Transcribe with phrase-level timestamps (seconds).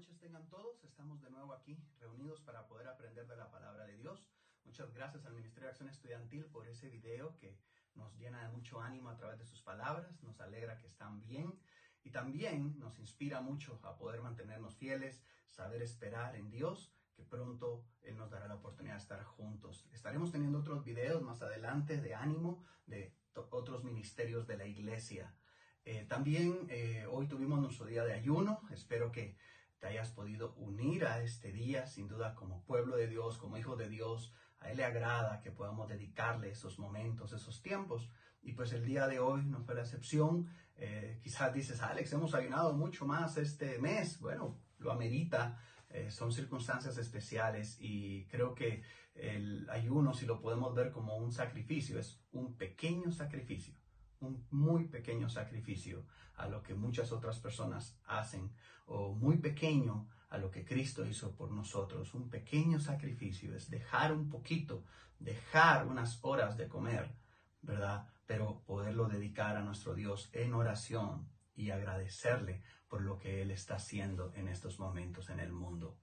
[0.00, 0.82] noches tengan todos.
[0.82, 4.26] Estamos de nuevo aquí reunidos para poder aprender de la palabra de Dios.
[4.64, 7.58] Muchas gracias al Ministerio de Acción Estudiantil por ese video que
[7.94, 10.22] nos llena de mucho ánimo a través de sus palabras.
[10.22, 11.52] Nos alegra que están bien
[12.02, 17.84] y también nos inspira mucho a poder mantenernos fieles, saber esperar en Dios, que pronto
[18.00, 19.86] Él nos dará la oportunidad de estar juntos.
[19.92, 23.14] Estaremos teniendo otros videos más adelante de ánimo de
[23.50, 25.34] otros ministerios de la iglesia.
[25.84, 28.62] Eh, también eh, hoy tuvimos nuestro día de ayuno.
[28.70, 29.36] Espero que
[29.80, 33.76] te hayas podido unir a este día, sin duda como pueblo de Dios, como hijo
[33.76, 34.32] de Dios.
[34.60, 38.10] A Él le agrada que podamos dedicarle esos momentos, esos tiempos.
[38.42, 40.48] Y pues el día de hoy no fue la excepción.
[40.76, 44.20] Eh, quizás dices, Alex, hemos ayunado mucho más este mes.
[44.20, 45.58] Bueno, lo amerita.
[45.88, 48.82] Eh, son circunstancias especiales y creo que
[49.14, 53.79] el ayuno, si lo podemos ver como un sacrificio, es un pequeño sacrificio
[54.20, 56.04] un muy pequeño sacrificio
[56.36, 58.52] a lo que muchas otras personas hacen,
[58.86, 62.14] o muy pequeño a lo que Cristo hizo por nosotros.
[62.14, 64.84] Un pequeño sacrificio es dejar un poquito,
[65.18, 67.14] dejar unas horas de comer,
[67.62, 68.06] ¿verdad?
[68.26, 73.76] Pero poderlo dedicar a nuestro Dios en oración y agradecerle por lo que Él está
[73.76, 75.98] haciendo en estos momentos en el mundo.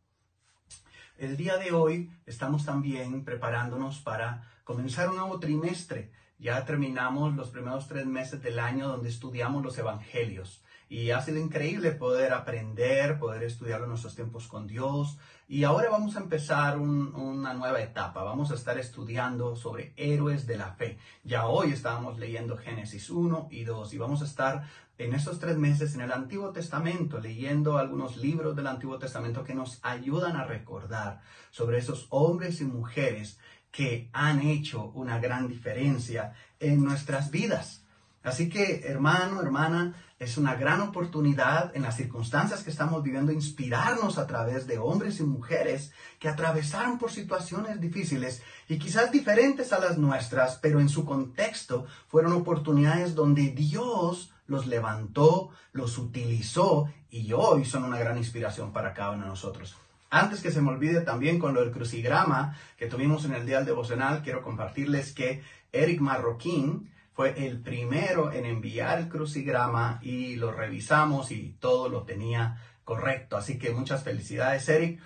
[1.17, 7.49] El día de hoy estamos también preparándonos para comenzar un nuevo trimestre ya terminamos los
[7.49, 10.63] primeros tres meses del año donde estudiamos los evangelios.
[10.89, 15.17] Y ha sido increíble poder aprender, poder estudiarlo en nuestros tiempos con Dios.
[15.49, 18.23] Y ahora vamos a empezar una nueva etapa.
[18.23, 20.97] Vamos a estar estudiando sobre héroes de la fe.
[21.23, 24.63] Ya hoy estábamos leyendo Génesis 1 y 2 y vamos a estar
[24.97, 29.53] en estos tres meses en el Antiguo Testamento leyendo algunos libros del Antiguo Testamento que
[29.53, 31.21] nos ayudan a recordar
[31.51, 33.39] sobre esos hombres y mujeres
[33.71, 37.83] que han hecho una gran diferencia en nuestras vidas.
[38.23, 44.17] Así que, hermano, hermana, es una gran oportunidad en las circunstancias que estamos viviendo inspirarnos
[44.17, 49.79] a través de hombres y mujeres que atravesaron por situaciones difíciles y quizás diferentes a
[49.79, 57.31] las nuestras, pero en su contexto fueron oportunidades donde Dios los levantó, los utilizó y
[57.33, 59.77] hoy son una gran inspiración para cada uno de nosotros.
[60.09, 63.57] Antes que se me olvide también con lo del crucigrama que tuvimos en el día
[63.57, 70.35] del devocional, quiero compartirles que Eric Marroquín fue el primero en enviar el crucigrama y
[70.35, 73.35] lo revisamos y todo lo tenía correcto.
[73.35, 75.01] Así que muchas felicidades, Eric.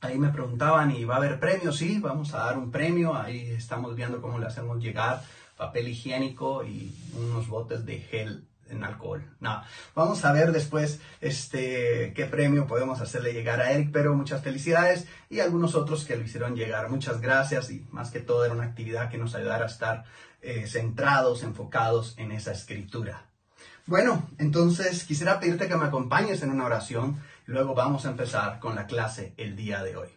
[0.00, 1.72] Ahí me preguntaban, ¿y va a haber premio?
[1.72, 3.14] Sí, vamos a dar un premio.
[3.14, 5.22] Ahí estamos viendo cómo le hacemos llegar
[5.56, 9.24] papel higiénico y unos botes de gel en alcohol.
[9.40, 9.62] No,
[9.94, 15.06] vamos a ver después este, qué premio podemos hacerle llegar a Eric, pero muchas felicidades
[15.30, 16.90] y algunos otros que lo hicieron llegar.
[16.90, 20.04] Muchas gracias y más que todo era una actividad que nos ayudara a estar
[20.42, 23.26] eh, centrados, enfocados en esa escritura.
[23.86, 28.58] Bueno, entonces quisiera pedirte que me acompañes en una oración y luego vamos a empezar
[28.58, 30.08] con la clase el día de hoy.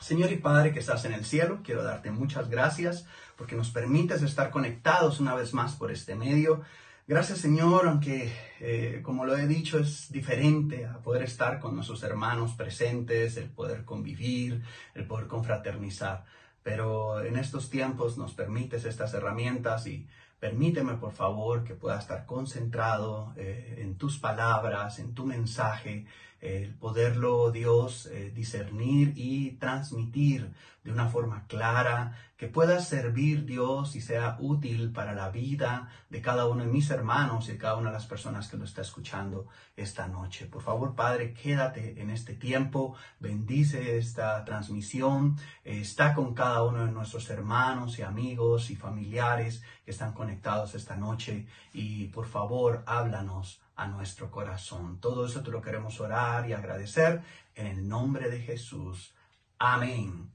[0.00, 4.22] Señor y Padre que estás en el cielo, quiero darte muchas gracias porque nos permites
[4.22, 6.62] estar conectados una vez más por este medio.
[7.06, 12.02] Gracias Señor, aunque eh, como lo he dicho es diferente a poder estar con nuestros
[12.02, 14.62] hermanos presentes, el poder convivir,
[14.94, 16.24] el poder confraternizar.
[16.62, 20.08] Pero en estos tiempos nos permites estas herramientas y
[20.40, 26.06] permíteme por favor que pueda estar concentrado eh, en tus palabras, en tu mensaje,
[26.44, 30.52] el poderlo Dios eh, discernir y transmitir
[30.84, 36.20] de una forma clara, que pueda servir Dios y sea útil para la vida de
[36.20, 38.82] cada uno de mis hermanos y de cada una de las personas que lo está
[38.82, 39.46] escuchando
[39.76, 40.44] esta noche.
[40.44, 46.92] Por favor, Padre, quédate en este tiempo, bendice esta transmisión, está con cada uno de
[46.92, 53.63] nuestros hermanos y amigos y familiares que están conectados esta noche y por favor, háblanos
[53.76, 55.00] a nuestro corazón.
[55.00, 57.22] Todo eso te lo queremos orar y agradecer
[57.54, 59.14] en el nombre de Jesús.
[59.58, 60.30] Amén.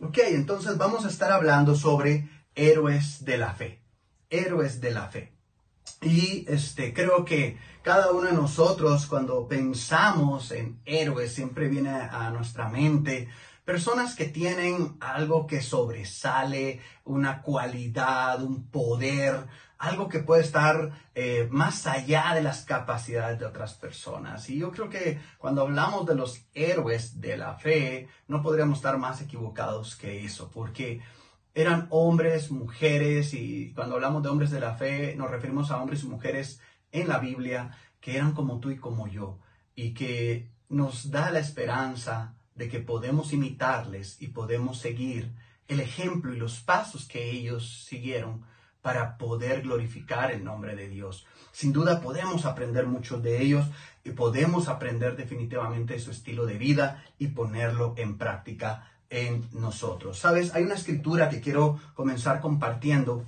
[0.00, 3.82] Ok, entonces vamos a estar hablando sobre héroes de la fe.
[4.28, 5.32] Héroes de la fe.
[6.02, 12.30] Y este, creo que cada uno de nosotros cuando pensamos en héroes siempre viene a
[12.30, 13.28] nuestra mente
[13.70, 19.46] personas que tienen algo que sobresale, una cualidad, un poder,
[19.80, 24.50] algo que puede estar eh, más allá de las capacidades de otras personas.
[24.50, 28.98] Y yo creo que cuando hablamos de los héroes de la fe, no podríamos estar
[28.98, 31.00] más equivocados que eso, porque
[31.54, 36.02] eran hombres, mujeres, y cuando hablamos de hombres de la fe, nos referimos a hombres
[36.02, 36.60] y mujeres
[36.92, 39.38] en la Biblia que eran como tú y como yo,
[39.74, 45.32] y que nos da la esperanza de que podemos imitarles y podemos seguir
[45.68, 48.44] el ejemplo y los pasos que ellos siguieron
[48.82, 51.26] para poder glorificar el nombre de Dios.
[51.52, 53.66] Sin duda podemos aprender mucho de ellos
[54.04, 60.18] y podemos aprender definitivamente de su estilo de vida y ponerlo en práctica en nosotros.
[60.18, 63.26] Sabes, hay una escritura que quiero comenzar compartiendo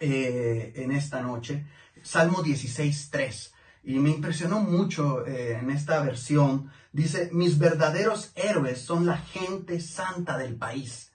[0.00, 1.64] eh, en esta noche,
[2.02, 3.52] Salmo 16.3.
[3.84, 6.70] Y me impresionó mucho eh, en esta versión.
[6.92, 11.12] Dice, mis verdaderos héroes son la gente santa del país.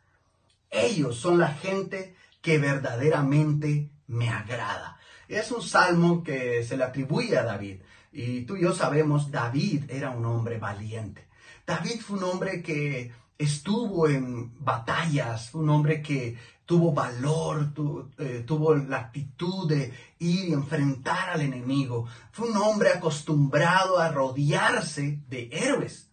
[0.71, 4.97] Ellos son la gente que verdaderamente me agrada.
[5.29, 7.77] Es un salmo que se le atribuye a David.
[8.11, 11.25] Y tú y yo sabemos, David era un hombre valiente.
[11.65, 17.71] David fue un hombre que estuvo en batallas, un hombre que tuvo valor,
[18.17, 22.07] eh, tuvo la actitud de ir y enfrentar al enemigo.
[22.33, 26.12] Fue un hombre acostumbrado a rodearse de héroes.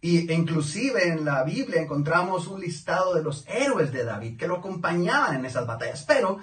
[0.00, 4.56] Y inclusive en la Biblia encontramos un listado de los héroes de David que lo
[4.56, 6.04] acompañaban en esas batallas.
[6.06, 6.38] Pero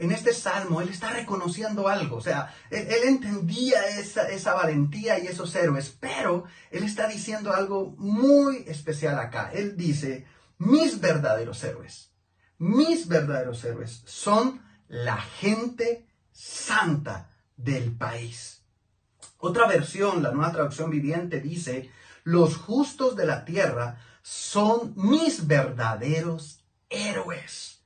[0.00, 5.26] en este salmo él está reconociendo algo, o sea, él, entendía esa, esa, valentía y
[5.26, 9.50] esos héroes, pero él está diciendo algo muy especial acá.
[9.52, 12.12] Él dice, mis verdaderos héroes,
[12.56, 18.62] mis verdaderos héroes son la gente santa del país.
[19.36, 21.90] Otra versión, la nueva traducción viviente, dice,
[22.24, 27.80] los justos de la tierra son mis verdaderos héroes.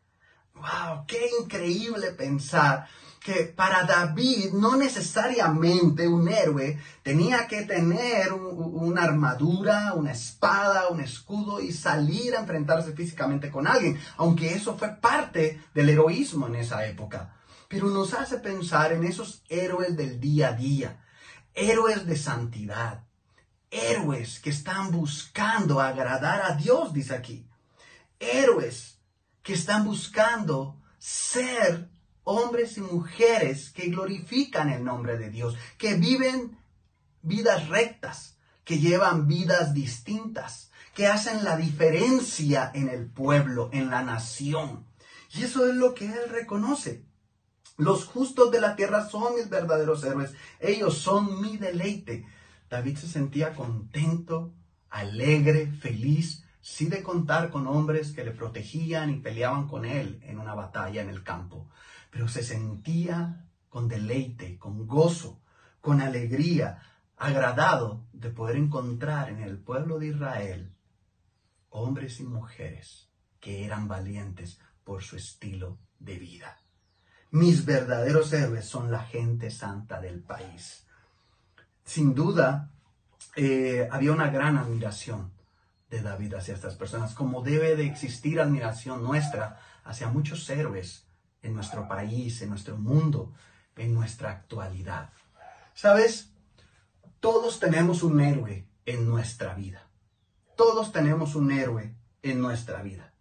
[0.55, 1.07] ¡Wow!
[1.07, 2.89] ¡Qué increíble pensar!
[3.25, 11.01] que para David no necesariamente un héroe tenía que tener una armadura, una espada, un
[11.01, 16.57] escudo y salir a enfrentarse físicamente con alguien, aunque eso fue parte del heroísmo en
[16.57, 17.35] esa época.
[17.67, 21.03] Pero nos hace pensar en esos héroes del día a día,
[21.55, 23.04] héroes de santidad,
[23.75, 27.47] héroes que están buscando agradar a Dios, dice aquí.
[28.21, 28.99] Héroes
[29.43, 31.91] que están buscando ser
[32.23, 36.59] hombres y mujeres que glorifican el nombre de Dios, que viven
[37.23, 44.03] vidas rectas, que llevan vidas distintas, que hacen la diferencia en el pueblo, en la
[44.03, 44.87] nación.
[45.35, 47.05] Y eso es lo que él reconoce.
[47.77, 50.31] Los justos de la tierra son mis verdaderos héroes.
[50.61, 52.25] Ellos son mi deleite.
[52.69, 54.55] David se sentía contento,
[54.91, 60.39] alegre, feliz, sí de contar con hombres que le protegían y peleaban con él en
[60.39, 61.69] una batalla en el campo,
[62.11, 65.43] pero se sentía con deleite, con gozo,
[65.81, 66.81] con alegría,
[67.17, 70.75] agradado de poder encontrar en el pueblo de Israel
[71.71, 76.61] hombres y mujeres que eran valientes por su estilo de vida.
[77.31, 80.84] Mis verdaderos héroes son la gente santa del país
[81.85, 82.71] sin duda,
[83.37, 85.33] eh, había una gran admiración
[85.91, 91.07] de David hacia estas personas, como debe de existir admiración nuestra hacia muchos héroes
[91.43, 93.33] en nuestro país, en nuestro mundo,
[93.77, 95.13] en nuestra actualidad.
[95.75, 96.31] ¿Sabes?
[97.21, 99.89] Todos tenemos un héroe en nuestra vida.
[100.57, 103.13] Todos tenemos un héroe en nuestra vida.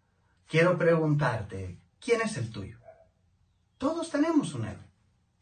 [0.47, 2.79] Quiero preguntarte, ¿quién es el tuyo?
[3.77, 4.85] Todos tenemos un héroe.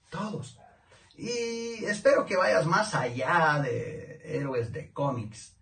[0.09, 0.57] Todos.
[1.21, 5.56] Y espero que vayas más allá de héroes de cómics.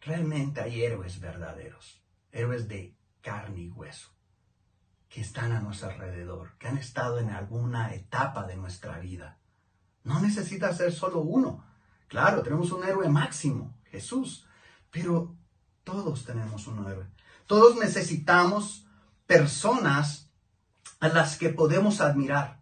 [0.00, 4.08] Realmente hay héroes verdaderos, héroes de carne y hueso,
[5.08, 9.38] que están a nuestro alrededor, que han estado en alguna etapa de nuestra vida.
[10.02, 11.64] No necesita ser solo uno.
[12.08, 14.44] Claro, tenemos un héroe máximo, Jesús,
[14.90, 15.36] pero
[15.84, 17.06] todos tenemos un héroe.
[17.46, 18.88] Todos necesitamos
[19.28, 20.32] personas
[20.98, 22.60] a las que podemos admirar,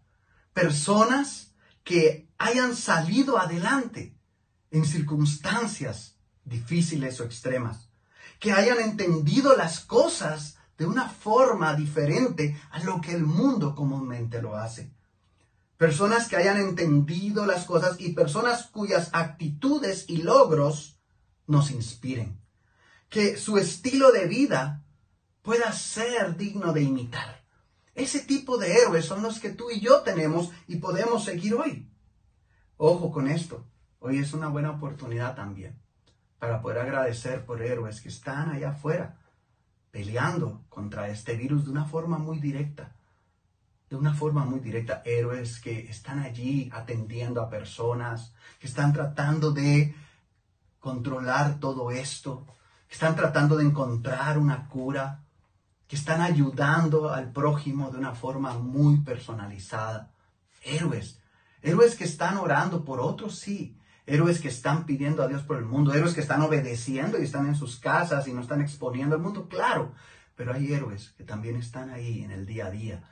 [0.53, 1.52] personas
[1.83, 4.15] que hayan salido adelante
[4.71, 7.89] en circunstancias difíciles o extremas,
[8.39, 14.41] que hayan entendido las cosas de una forma diferente a lo que el mundo comúnmente
[14.41, 14.91] lo hace.
[15.77, 20.97] Personas que hayan entendido las cosas y personas cuyas actitudes y logros
[21.47, 22.39] nos inspiren.
[23.09, 24.83] Que su estilo de vida
[25.41, 27.42] pueda ser digno de imitar.
[27.95, 31.89] Ese tipo de héroes son los que tú y yo tenemos y podemos seguir hoy.
[32.77, 33.65] Ojo con esto,
[33.99, 35.79] hoy es una buena oportunidad también
[36.39, 39.17] para poder agradecer por héroes que están allá afuera
[39.91, 42.95] peleando contra este virus de una forma muy directa.
[43.89, 49.51] De una forma muy directa, héroes que están allí atendiendo a personas, que están tratando
[49.51, 49.95] de
[50.79, 52.45] controlar todo esto,
[52.87, 55.22] que están tratando de encontrar una cura,
[55.93, 60.11] que están ayudando al prójimo de una forma muy personalizada.
[60.63, 61.21] Héroes,
[61.61, 63.77] héroes que están orando por otros, sí.
[64.07, 67.45] Héroes que están pidiendo a Dios por el mundo, héroes que están obedeciendo y están
[67.45, 69.93] en sus casas y no están exponiendo al mundo, claro.
[70.35, 73.07] Pero hay héroes que también están ahí en el día a día,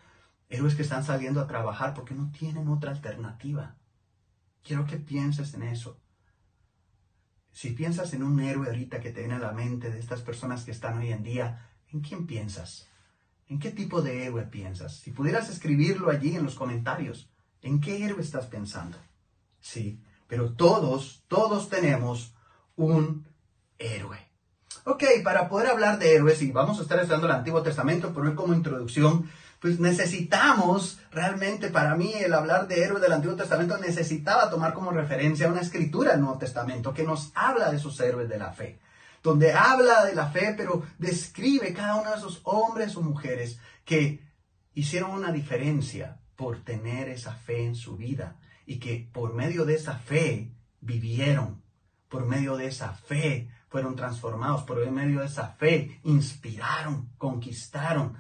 [0.50, 3.76] Héroes que están saliendo a trabajar porque no tienen otra alternativa.
[4.64, 6.02] Quiero que pienses en eso.
[7.52, 10.64] Si piensas en un héroe ahorita que te viene a la mente de estas personas
[10.64, 12.88] que están hoy en día, ¿en quién piensas?
[13.48, 14.96] ¿En qué tipo de héroe piensas?
[14.96, 17.30] Si pudieras escribirlo allí en los comentarios,
[17.62, 18.98] ¿en qué héroe estás pensando?
[19.60, 22.34] Sí, pero todos, todos tenemos
[22.76, 23.28] un
[23.78, 24.18] héroe.
[24.86, 28.36] Ok, para poder hablar de héroes, y vamos a estar estudiando el Antiguo Testamento, pero
[28.36, 29.30] como introducción,
[29.60, 34.92] pues necesitamos realmente, para mí, el hablar de héroes del Antiguo Testamento necesitaba tomar como
[34.92, 38.80] referencia una escritura del Nuevo Testamento que nos habla de esos héroes de la fe,
[39.24, 44.24] donde habla de la fe, pero describe cada uno de esos hombres o mujeres que
[44.74, 49.76] hicieron una diferencia por tener esa fe en su vida y que por medio de
[49.76, 51.62] esa fe vivieron,
[52.10, 58.18] por medio de esa fe fueron transformados, por medio de esa fe inspiraron, conquistaron,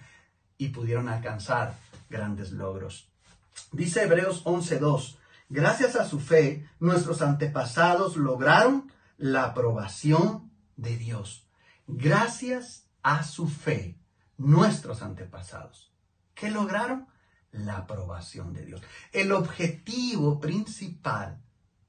[0.62, 1.76] y pudieron alcanzar
[2.08, 3.10] grandes logros.
[3.72, 5.18] Dice Hebreos 11.2,
[5.50, 11.48] gracias a su fe, nuestros antepasados lograron la aprobación de Dios.
[11.88, 14.00] Gracias a su fe,
[14.38, 15.94] nuestros antepasados.
[16.34, 17.08] ¿Qué lograron?
[17.52, 18.82] La aprobación de Dios.
[19.12, 21.42] El objetivo principal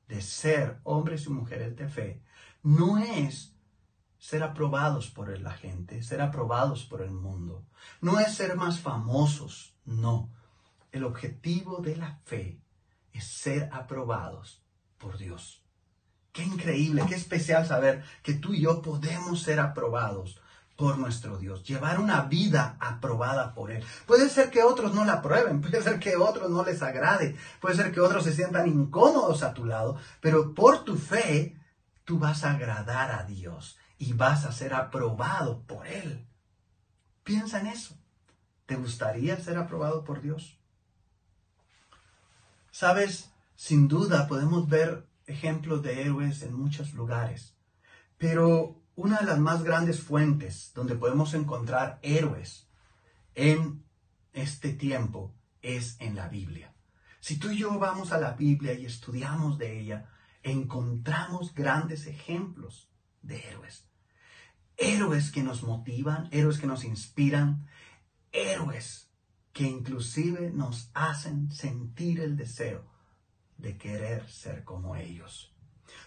[0.08, 2.22] de ser hombres y mujeres de fe
[2.62, 3.54] no es
[4.18, 7.66] ser aprobados por la gente, ser aprobados por el mundo.
[8.00, 10.30] No es ser más famosos, no.
[10.92, 12.60] El objetivo de la fe
[13.12, 14.62] es ser aprobados
[14.98, 15.61] por Dios.
[16.32, 20.40] Qué increíble, qué especial saber que tú y yo podemos ser aprobados
[20.76, 23.84] por nuestro Dios, llevar una vida aprobada por Él.
[24.06, 27.76] Puede ser que otros no la aprueben, puede ser que otros no les agrade, puede
[27.76, 31.56] ser que otros se sientan incómodos a tu lado, pero por tu fe
[32.04, 36.26] tú vas a agradar a Dios y vas a ser aprobado por Él.
[37.22, 37.94] Piensa en eso.
[38.66, 40.58] ¿Te gustaría ser aprobado por Dios?
[42.70, 47.56] Sabes, sin duda podemos ver ejemplos de héroes en muchos lugares,
[48.18, 52.68] pero una de las más grandes fuentes donde podemos encontrar héroes
[53.34, 53.84] en
[54.32, 56.74] este tiempo es en la Biblia.
[57.20, 60.10] Si tú y yo vamos a la Biblia y estudiamos de ella,
[60.42, 62.90] encontramos grandes ejemplos
[63.22, 63.86] de héroes
[64.76, 67.66] héroes que nos motivan, héroes que nos inspiran,
[68.32, 69.10] héroes
[69.52, 72.90] que inclusive nos hacen sentir el deseo
[73.62, 75.54] de querer ser como ellos.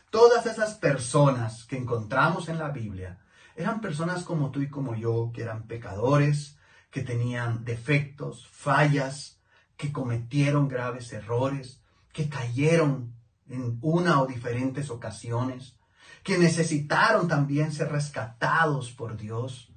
[0.09, 3.19] Todas esas personas que encontramos en la Biblia
[3.55, 6.57] eran personas como tú y como yo, que eran pecadores,
[6.91, 9.39] que tenían defectos, fallas,
[9.77, 11.81] que cometieron graves errores,
[12.11, 13.13] que cayeron
[13.47, 15.77] en una o diferentes ocasiones,
[16.23, 19.71] que necesitaron también ser rescatados por Dios,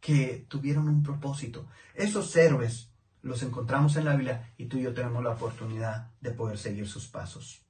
[0.00, 1.66] que tuvieron un propósito.
[1.94, 2.87] Esos héroes
[3.28, 6.88] los encontramos en la Biblia y tú y yo tenemos la oportunidad de poder seguir
[6.88, 7.62] sus pasos.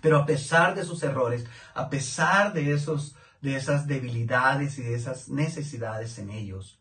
[0.00, 4.94] Pero a pesar de sus errores, a pesar de, esos, de esas debilidades y de
[4.94, 6.80] esas necesidades en ellos,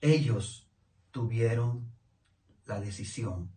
[0.00, 0.68] ellos
[1.10, 1.90] tuvieron
[2.66, 3.50] la decisión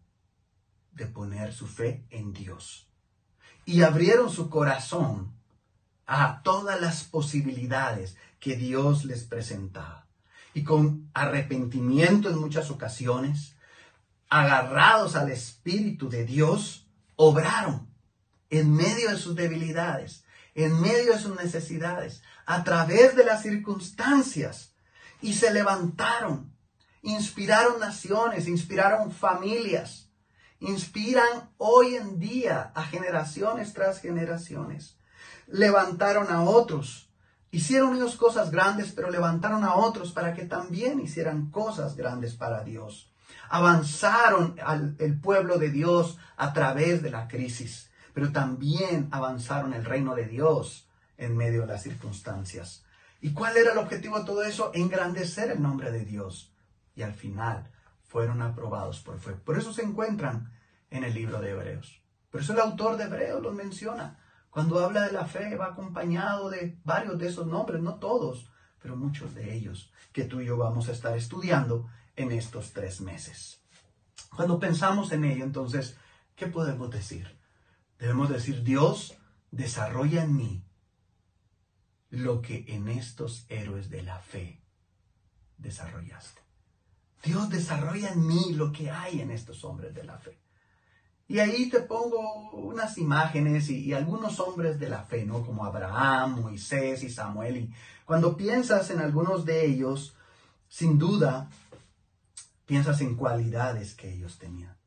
[0.92, 2.90] de poner su fe en Dios.
[3.66, 5.34] Y abrieron su corazón
[6.06, 10.08] a todas las posibilidades que Dios les presentaba.
[10.54, 13.56] Y con arrepentimiento en muchas ocasiones,
[14.30, 17.90] agarrados al Espíritu de Dios, obraron
[18.50, 20.24] en medio de sus debilidades,
[20.56, 24.74] en medio de sus necesidades, a través de las circunstancias,
[25.22, 26.54] y se levantaron,
[27.02, 30.10] inspiraron naciones, inspiraron familias,
[30.60, 34.98] inspiran hoy en día a generaciones tras generaciones
[35.48, 37.03] levantaron a otros.
[37.54, 42.64] Hicieron ellos cosas grandes, pero levantaron a otros para que también hicieran cosas grandes para
[42.64, 43.14] Dios.
[43.48, 49.86] Avanzaron al el pueblo de Dios a través de la crisis, pero también avanzaron el
[49.86, 52.86] reino de Dios en medio de las circunstancias.
[53.22, 54.72] ¿Y cuál era el objetivo de todo eso?
[54.74, 56.52] Engrandecer el nombre de Dios.
[56.96, 57.70] Y al final
[58.02, 59.34] fueron aprobados por fe.
[59.34, 60.52] Por eso se encuentran
[60.90, 62.02] en el libro de Hebreos.
[62.32, 64.18] Por eso el autor de Hebreos los menciona.
[64.54, 68.96] Cuando habla de la fe va acompañado de varios de esos nombres, no todos, pero
[68.96, 73.64] muchos de ellos que tú y yo vamos a estar estudiando en estos tres meses.
[74.36, 75.98] Cuando pensamos en ello, entonces,
[76.36, 77.36] ¿qué podemos decir?
[77.98, 79.18] Debemos decir, Dios
[79.50, 80.64] desarrolla en mí
[82.12, 84.62] lo que en estos héroes de la fe
[85.58, 86.44] desarrollaste.
[87.24, 90.43] Dios desarrolla en mí lo que hay en estos hombres de la fe.
[91.34, 95.44] Y ahí te pongo unas imágenes y, algunos hombres de la fe, ¿no?
[95.44, 97.58] Como Abraham, Moisés y Samuel.
[97.58, 97.74] Y
[98.06, 100.16] cuando piensas en algunos de ellos,
[100.68, 101.50] sin duda,
[102.68, 104.78] piensas en cualidades que ellos tenían.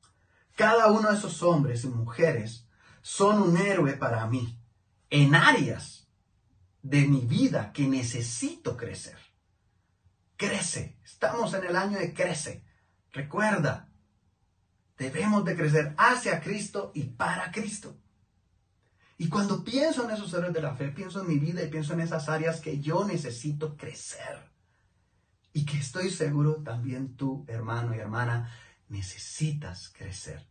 [0.54, 2.68] Cada uno de esos hombres y mujeres
[3.02, 4.56] son un héroe para mí
[5.10, 6.06] en áreas
[6.80, 9.18] de mi vida que necesito crecer.
[10.36, 10.96] Crece.
[11.04, 12.62] Estamos en el año de crece.
[13.10, 13.85] Recuerda,
[14.98, 17.96] debemos de crecer hacia Cristo y para Cristo.
[19.18, 21.94] Y cuando pienso en esos héroes de la fe, pienso en mi vida y pienso
[21.94, 24.50] en esas áreas que yo necesito crecer.
[25.52, 28.52] Y que estoy seguro también tú, hermano y hermana,
[28.88, 30.46] necesitas crecer.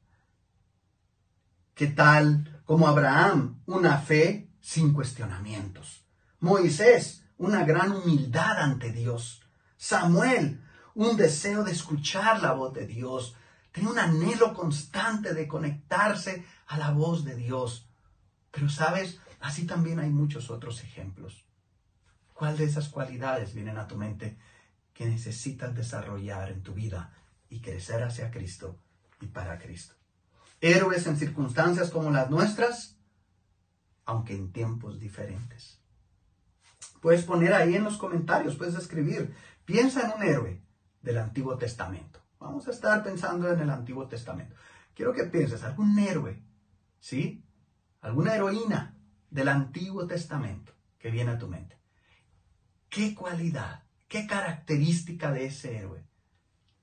[1.75, 3.61] ¿Qué tal como Abraham?
[3.67, 6.05] Una fe sin cuestionamientos.
[6.39, 9.43] Moisés, una gran humildad ante Dios.
[9.77, 10.63] Samuel,
[10.95, 13.35] un deseo de escuchar la voz de Dios.
[13.75, 17.89] Tenía un anhelo constante de conectarse a la voz de Dios.
[18.49, 21.45] Pero sabes, así también hay muchos otros ejemplos.
[22.33, 24.37] ¿Cuál de esas cualidades vienen a tu mente
[24.93, 27.11] que necesitas desarrollar en tu vida
[27.49, 28.79] y crecer hacia Cristo
[29.19, 29.93] y para Cristo?
[30.61, 32.95] Héroes en circunstancias como las nuestras,
[34.05, 35.81] aunque en tiempos diferentes.
[37.01, 40.63] Puedes poner ahí en los comentarios, puedes escribir, piensa en un héroe
[41.01, 42.24] del Antiguo Testamento.
[42.45, 44.55] Vamos a estar pensando en el Antiguo Testamento.
[44.93, 46.43] Quiero que pienses, algún héroe,
[46.99, 47.43] ¿sí?
[48.01, 48.95] Alguna heroína
[49.31, 51.79] del Antiguo Testamento que viene a tu mente.
[52.87, 56.05] ¿Qué cualidad, qué característica de ese héroe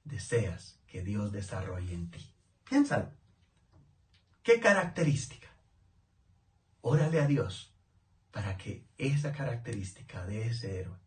[0.03, 2.35] deseas que Dios desarrolle en ti?
[2.69, 3.13] Piénsalo.
[4.43, 5.47] ¿Qué característica?
[6.81, 7.73] Órale a Dios
[8.33, 10.99] para que esa característica de ese héroe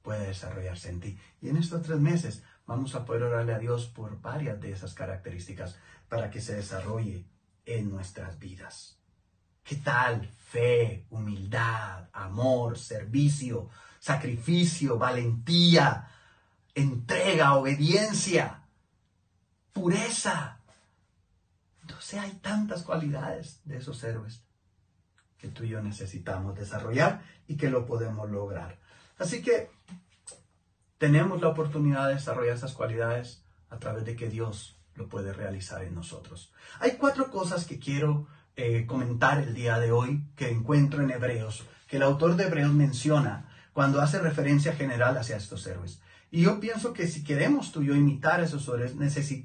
[0.00, 1.18] pueda desarrollarse en ti.
[1.42, 4.94] Y en estos tres meses vamos a poder orarle a Dios por varias de esas
[4.94, 5.76] características
[6.08, 7.26] para que se desarrolle
[7.66, 8.98] en nuestras vidas.
[9.62, 10.26] ¿Qué tal?
[10.26, 16.08] Fe, humildad, amor, servicio, sacrificio, valentía,
[16.74, 18.62] entrega, obediencia,
[19.72, 20.60] pureza,
[22.10, 24.42] sea, hay tantas cualidades de esos héroes
[25.38, 28.78] que tú y yo necesitamos desarrollar y que lo podemos lograr.
[29.16, 29.70] Así que
[31.00, 35.82] tenemos la oportunidad de desarrollar esas cualidades a través de que Dios lo puede realizar
[35.82, 36.52] en nosotros.
[36.78, 41.64] Hay cuatro cosas que quiero eh, comentar el día de hoy que encuentro en Hebreos,
[41.88, 46.02] que el autor de Hebreos menciona cuando hace referencia general hacia estos héroes.
[46.30, 48.94] Y yo pienso que si queremos tú y yo imitar esos héroes,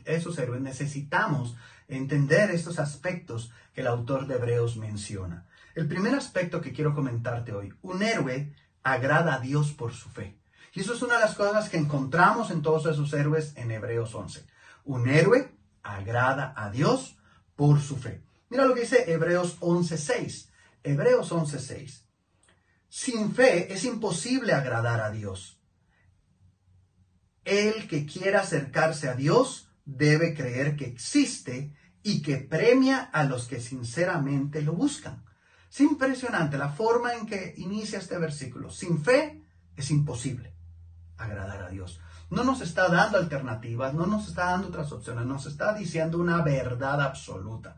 [0.04, 1.56] esos héroes necesitamos
[1.88, 5.46] entender estos aspectos que el autor de Hebreos menciona.
[5.74, 10.36] El primer aspecto que quiero comentarte hoy, un héroe agrada a Dios por su fe.
[10.76, 14.14] Y eso es una de las cosas que encontramos en todos esos héroes en Hebreos
[14.14, 14.46] 11.
[14.84, 15.50] Un héroe
[15.82, 17.18] agrada a Dios
[17.56, 18.22] por su fe.
[18.50, 20.50] Mira lo que dice Hebreos 11.6.
[20.84, 22.02] Hebreos 11.6.
[22.90, 25.62] Sin fe es imposible agradar a Dios.
[27.46, 33.48] El que quiera acercarse a Dios debe creer que existe y que premia a los
[33.48, 35.24] que sinceramente lo buscan.
[35.72, 38.70] Es impresionante la forma en que inicia este versículo.
[38.70, 39.42] Sin fe
[39.78, 40.55] es imposible
[41.18, 42.00] agradar a Dios.
[42.30, 46.42] No nos está dando alternativas, no nos está dando otras opciones, nos está diciendo una
[46.42, 47.78] verdad absoluta.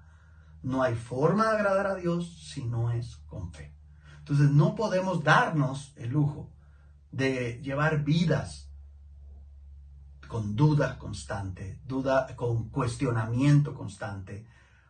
[0.64, 3.74] No hay forma de agradar a Dios si no es con fe.
[4.20, 6.52] Entonces no podemos darnos el lujo
[7.12, 8.70] de llevar vidas
[10.28, 14.46] con duda constante, duda con cuestionamiento constante,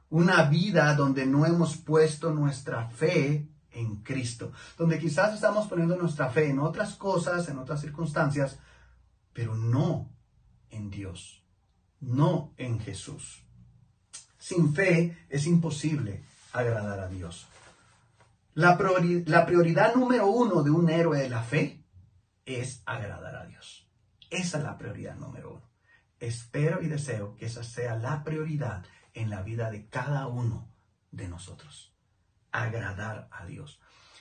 [0.10, 6.30] una vida donde no hemos puesto nuestra fe en Cristo, donde quizás estamos poniendo nuestra
[6.30, 8.60] fe en otras cosas, en otras circunstancias,
[9.34, 10.10] pero no
[10.70, 11.44] en Dios,
[12.00, 13.44] no en Jesús.
[14.38, 17.48] Sin fe es imposible agradar a Dios.
[18.54, 21.84] La, prioridad número uno de un héroe de la fe
[22.46, 23.88] es agradar a Dios.
[24.32, 25.70] Esa es la prioridad número uno.
[26.20, 30.72] Espero y deseo que esa sea la prioridad en la vida de cada uno
[31.12, 31.97] de nosotros.
[32.52, 33.80] Agradar a Dios.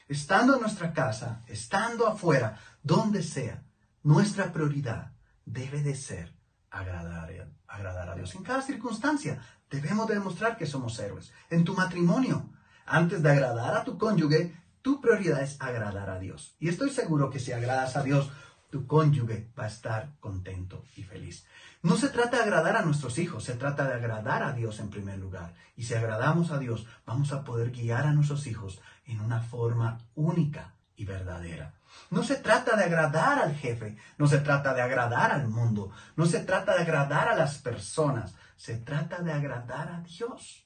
[0.09, 3.63] Estando en nuestra casa, estando afuera, donde sea,
[4.03, 5.13] nuestra prioridad
[5.45, 6.35] debe de ser
[6.71, 8.35] agradar, agradar a Dios.
[8.35, 11.33] En cada circunstancia debemos demostrar que somos héroes.
[11.51, 12.51] En tu matrimonio,
[12.85, 16.55] antes de agradar a tu cónyuge, tu prioridad es agradar a Dios.
[16.61, 18.31] Y estoy seguro que si agradas a Dios,
[18.77, 21.47] tu cónyuge va a estar contento y feliz.
[21.83, 24.91] No se trata de agradar a nuestros hijos, se trata de agradar a Dios en
[24.91, 25.55] primer lugar.
[25.77, 29.99] Y si agradamos a Dios, vamos a poder guiar a nuestros hijos en una forma
[30.15, 31.73] única y verdadera.
[32.11, 36.27] No se trata de agradar al jefe, no se trata de agradar al mundo, no
[36.27, 40.66] se trata de agradar a las personas, se trata de agradar a Dios.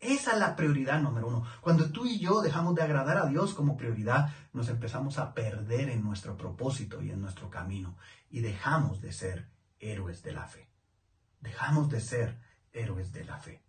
[0.00, 1.44] Esa es la prioridad número uno.
[1.60, 5.88] Cuando tú y yo dejamos de agradar a Dios como prioridad, nos empezamos a perder
[5.88, 7.96] en nuestro propósito y en nuestro camino
[8.30, 9.48] y dejamos de ser
[9.80, 10.68] héroes de la fe.
[11.40, 12.40] dejamos de ser
[12.72, 13.62] héroes de la fe.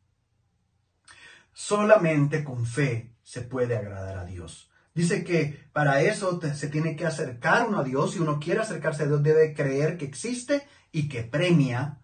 [1.53, 4.71] Solamente con fe se puede agradar a Dios.
[4.93, 8.13] Dice que para eso se tiene que acercar uno a Dios.
[8.13, 11.99] Si uno quiere acercarse a Dios, debe creer que existe y que premia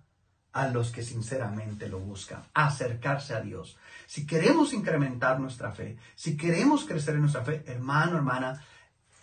[0.53, 2.43] a los que sinceramente lo buscan.
[2.53, 3.77] Acercarse a Dios.
[4.05, 8.63] Si queremos incrementar nuestra fe, si queremos crecer en nuestra fe, hermano, hermana,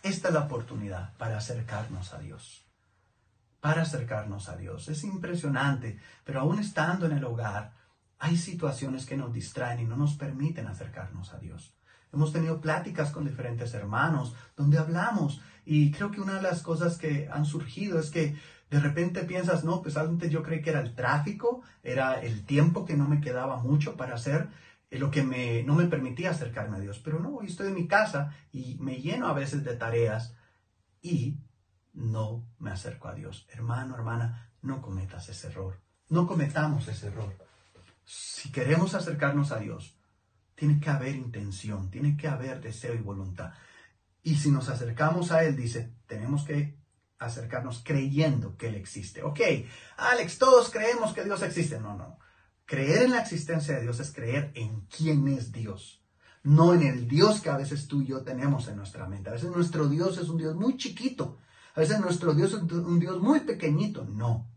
[0.02, 2.66] esta es la oportunidad para acercarnos a Dios.
[3.60, 4.88] Para acercarnos a Dios.
[4.88, 7.74] Es impresionante, pero aún estando en el hogar,
[8.18, 11.74] hay situaciones que nos distraen y no nos permiten acercarnos a Dios.
[12.12, 16.98] Hemos tenido pláticas con diferentes hermanos donde hablamos y creo que una de las cosas
[16.98, 18.36] que han surgido es que
[18.70, 22.85] de repente piensas, no, pues antes yo creí que era el tráfico, era el tiempo
[22.85, 24.48] que no me quedaba mucho para hacer
[24.90, 27.00] eh, lo que me, no me permitía acercarme a Dios.
[27.00, 30.37] Pero no, hoy estoy en mi casa y me lleno a veces de tareas
[31.02, 31.40] y
[31.92, 33.48] no me acerco a Dios.
[33.52, 35.80] Hermano, hermana, no cometas ese error.
[36.09, 37.35] No cometamos ese error.
[38.04, 39.96] Si queremos acercarnos a Dios,
[40.54, 43.52] tiene que haber intención, tiene que haber deseo y voluntad.
[44.22, 46.79] Y si nos acercamos a Él, dice, tenemos que
[47.20, 49.22] acercarnos creyendo que Él existe.
[49.22, 49.40] Ok,
[49.98, 51.78] Alex, todos creemos que Dios existe.
[51.78, 52.18] No, no.
[52.64, 56.02] Creer en la existencia de Dios es creer en quién es Dios,
[56.42, 59.28] no en el Dios que a veces tú y yo tenemos en nuestra mente.
[59.28, 61.38] A veces nuestro Dios es un Dios muy chiquito,
[61.74, 64.04] a veces nuestro Dios es un Dios muy pequeñito.
[64.04, 64.48] No.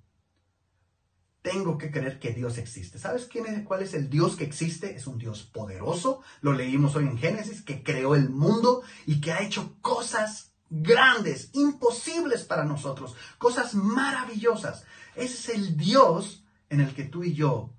[1.42, 2.98] Tengo que creer que Dios existe.
[2.98, 4.96] ¿Sabes quién es, cuál es el Dios que existe?
[4.96, 6.22] Es un Dios poderoso.
[6.40, 11.52] Lo leímos hoy en Génesis, que creó el mundo y que ha hecho cosas grandes,
[11.54, 14.86] imposibles para nosotros, cosas maravillosas.
[15.16, 17.76] Ese es el Dios en el que tú y yo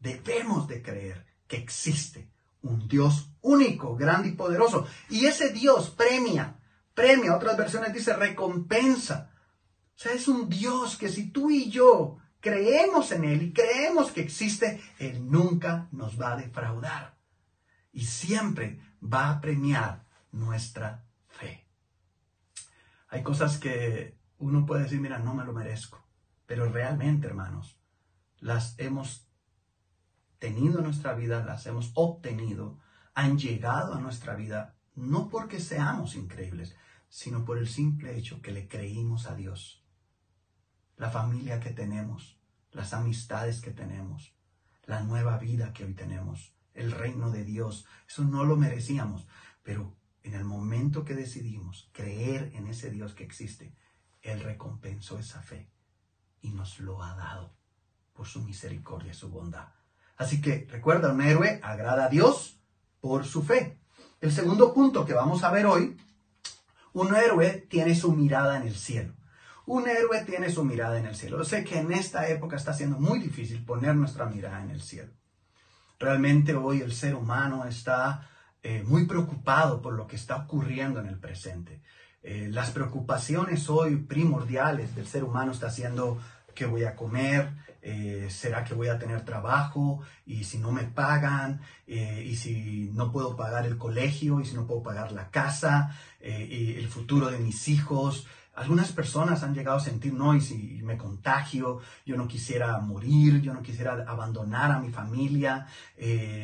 [0.00, 2.30] debemos de creer que existe
[2.62, 4.86] un Dios único, grande y poderoso.
[5.10, 6.58] Y ese Dios premia,
[6.94, 9.30] premia, otras versiones dice recompensa.
[9.94, 14.10] O sea, es un Dios que si tú y yo creemos en Él y creemos
[14.10, 17.18] que existe, Él nunca nos va a defraudar.
[17.92, 21.07] Y siempre va a premiar nuestra.
[23.08, 26.04] Hay cosas que uno puede decir, mira, no me lo merezco.
[26.46, 27.78] Pero realmente, hermanos,
[28.38, 29.28] las hemos
[30.38, 32.78] tenido en nuestra vida, las hemos obtenido,
[33.14, 36.76] han llegado a nuestra vida, no porque seamos increíbles,
[37.08, 39.84] sino por el simple hecho que le creímos a Dios.
[40.96, 42.38] La familia que tenemos,
[42.72, 44.34] las amistades que tenemos,
[44.84, 49.26] la nueva vida que hoy tenemos, el reino de Dios, eso no lo merecíamos,
[49.62, 53.74] pero en el momento que decidimos creer en ese Dios que existe,
[54.22, 55.70] Él recompensó esa fe
[56.40, 57.56] y nos lo ha dado
[58.12, 59.68] por su misericordia y su bondad.
[60.16, 62.60] Así que recuerda, un héroe agrada a Dios
[63.00, 63.78] por su fe.
[64.20, 65.96] El segundo punto que vamos a ver hoy,
[66.92, 69.14] un héroe tiene su mirada en el cielo.
[69.66, 71.38] Un héroe tiene su mirada en el cielo.
[71.38, 74.80] Yo sé que en esta época está siendo muy difícil poner nuestra mirada en el
[74.80, 75.12] cielo.
[75.98, 78.28] Realmente hoy el ser humano está
[78.62, 81.82] eh, muy preocupado por lo que está ocurriendo en el presente.
[82.22, 86.18] Eh, las preocupaciones hoy primordiales del ser humano está siendo
[86.58, 90.82] qué voy a comer, eh, será que voy a tener trabajo y si no me
[90.82, 95.30] pagan eh, y si no puedo pagar el colegio y si no puedo pagar la
[95.30, 98.26] casa eh, y el futuro de mis hijos.
[98.58, 103.40] Algunas personas han llegado a sentir, no, y si me contagio, yo no quisiera morir,
[103.40, 105.68] yo no quisiera abandonar a mi familia,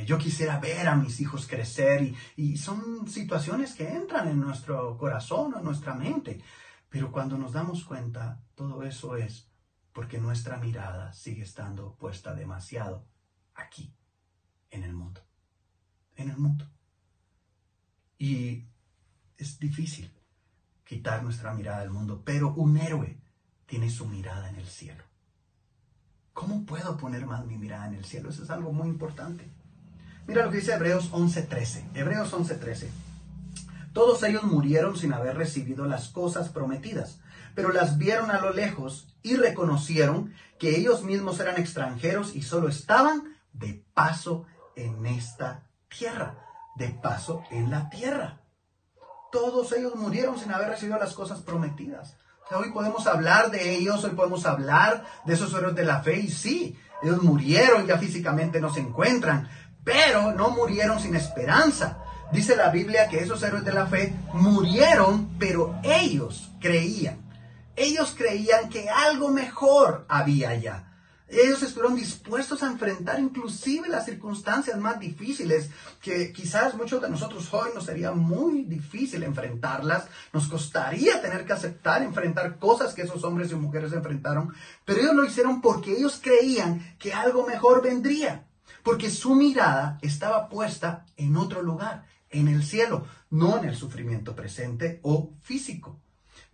[0.07, 4.97] yo quisiera ver a mis hijos crecer y, y son situaciones que entran en nuestro
[4.97, 6.41] corazón en nuestra mente.
[6.89, 9.51] Pero cuando nos damos cuenta, todo eso es
[9.93, 13.09] porque nuestra mirada sigue estando puesta demasiado
[13.57, 13.93] aquí,
[14.71, 15.21] en el mundo,
[16.15, 16.71] en el mundo.
[18.19, 18.69] Y
[19.37, 20.13] es difícil
[20.85, 23.19] quitar nuestra mirada del mundo, pero un héroe
[23.67, 25.05] tiene su mirada en el cielo.
[26.33, 28.31] ¿Cómo puedo poner más mi mirada en el cielo?
[28.31, 29.51] Eso es algo muy importante.
[30.27, 31.91] Mira lo que dice Hebreos 11:13.
[31.95, 32.89] Hebreos 11:13.
[33.93, 37.21] Todos ellos murieron sin haber recibido las cosas prometidas,
[37.55, 42.69] pero las vieron a lo lejos y reconocieron que ellos mismos eran extranjeros y solo
[42.69, 46.37] estaban de paso en esta tierra,
[46.75, 48.41] de paso en la tierra.
[49.35, 52.17] Todos ellos murieron sin haber recibido las cosas prometidas.
[52.53, 56.31] hoy podemos hablar de ellos, hoy podemos hablar de esos héroes de la fe y
[56.31, 59.49] sí, ellos murieron, ya físicamente no se encuentran,
[59.83, 61.99] pero no murieron sin esperanza.
[62.33, 67.25] Dice la Biblia que esos héroes de la fe murieron, pero ellos creían
[67.77, 70.94] ellos creían que algo mejor había allá.
[71.27, 75.71] Ellos estuvieron dispuestos a enfrentar inclusive las circunstancias más difíciles,
[76.03, 81.55] que quizás muchos de nosotros hoy nos sería muy difícil enfrentarlas, nos costaría tener que
[81.55, 86.21] aceptar, enfrentar cosas que esos hombres y mujeres enfrentaron, pero ellos lo hicieron porque ellos
[86.23, 88.47] creían que algo mejor vendría,
[88.83, 94.37] porque su mirada estaba puesta en otro lugar, en el cielo, no en el sufrimiento
[94.37, 96.04] presente o físico.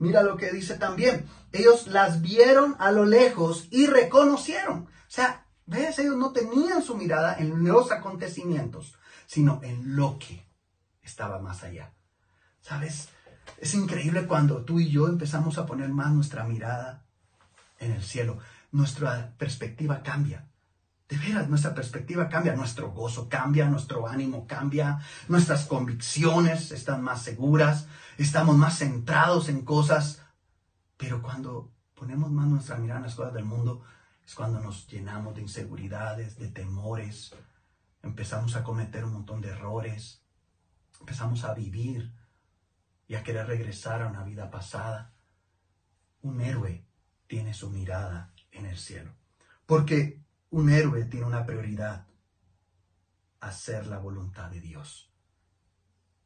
[0.01, 1.29] Mira lo que dice también.
[1.53, 4.85] Ellos las vieron a lo lejos y reconocieron.
[4.85, 8.95] O sea, ves, ellos no tenían su mirada en los acontecimientos,
[9.27, 10.47] sino en lo que
[11.03, 11.93] estaba más allá.
[12.63, 13.11] ¿Sabes?
[13.59, 17.05] Es increíble cuando tú y yo empezamos a poner más nuestra mirada
[17.79, 18.39] en el cielo.
[18.73, 20.50] Nuestra perspectiva cambia.
[21.11, 27.23] De veras, nuestra perspectiva cambia, nuestro gozo cambia, nuestro ánimo cambia, nuestras convicciones están más
[27.23, 30.23] seguras, estamos más centrados en cosas.
[30.97, 33.83] Pero cuando ponemos más nuestra mirada en las cosas del mundo,
[34.25, 37.35] es cuando nos llenamos de inseguridades, de temores,
[38.05, 40.23] empezamos a cometer un montón de errores,
[41.01, 42.15] empezamos a vivir
[43.09, 45.13] y a querer regresar a una vida pasada.
[46.23, 46.87] Un héroe
[47.27, 49.13] tiene su mirada en el cielo.
[49.67, 52.07] Porque un héroe tiene una prioridad,
[53.41, 55.11] hacer la voluntad de Dios.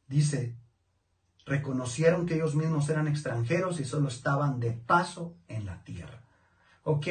[0.06, 0.56] Dice,
[1.44, 6.22] reconocieron que ellos mismos eran extranjeros y solo estaban de paso en la tierra.
[6.84, 7.06] Ok,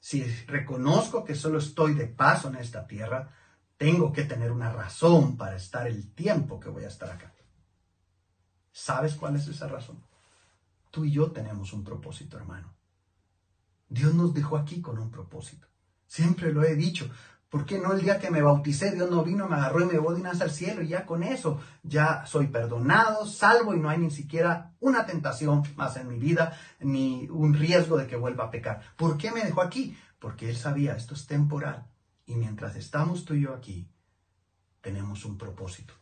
[0.00, 3.30] si reconozco que solo estoy de paso en esta tierra,
[3.76, 7.32] tengo que tener una razón para estar el tiempo que voy a estar acá.
[8.72, 10.02] ¿Sabes cuál es esa razón?
[10.90, 12.74] Tú y yo tenemos un propósito, hermano.
[13.88, 15.71] Dios nos dejó aquí con un propósito.
[16.12, 17.08] Siempre lo he dicho.
[17.48, 19.92] ¿Por qué no el día que me bauticé, Dios no vino, me agarró y me
[19.94, 23.96] llevó de al cielo y ya con eso ya soy perdonado, salvo y no hay
[23.96, 28.50] ni siquiera una tentación más en mi vida, ni un riesgo de que vuelva a
[28.50, 28.82] pecar?
[28.94, 29.96] ¿Por qué me dejó aquí?
[30.18, 31.86] Porque Él sabía, esto es temporal.
[32.26, 33.88] Y mientras estamos tú y yo aquí,
[34.82, 35.94] tenemos un propósito.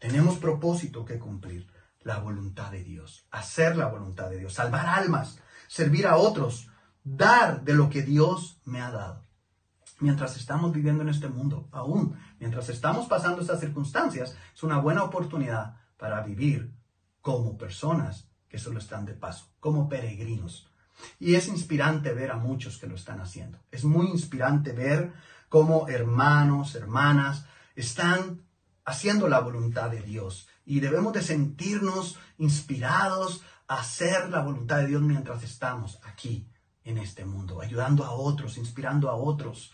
[0.00, 1.68] Tenemos propósito que cumplir,
[2.00, 6.68] la voluntad de Dios, hacer la voluntad de Dios, salvar almas, servir a otros,
[7.04, 9.22] dar de lo que Dios me ha dado
[10.02, 15.04] mientras estamos viviendo en este mundo, aún mientras estamos pasando estas circunstancias, es una buena
[15.04, 16.74] oportunidad para vivir
[17.20, 20.68] como personas que solo están de paso, como peregrinos.
[21.18, 23.60] Y es inspirante ver a muchos que lo están haciendo.
[23.70, 25.12] Es muy inspirante ver
[25.48, 28.42] cómo hermanos, hermanas están
[28.84, 30.48] haciendo la voluntad de Dios.
[30.66, 36.48] Y debemos de sentirnos inspirados a hacer la voluntad de Dios mientras estamos aquí
[36.84, 39.72] en este mundo, ayudando a otros, inspirando a otros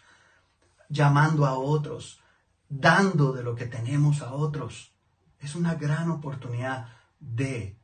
[0.89, 2.21] llamando a otros,
[2.69, 4.93] dando de lo que tenemos a otros.
[5.41, 6.89] Es una gran oportunidad
[7.21, 7.77] de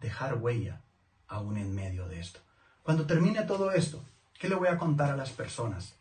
[0.00, 0.80] dejar huella
[1.28, 2.40] aún en medio de esto.
[2.82, 4.02] Cuando termine todo esto,
[4.38, 5.94] ¿qué le voy a contar a las personas?